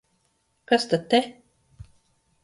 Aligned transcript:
Kas 0.69 0.83
tad 0.91 1.03
te? 1.11 1.19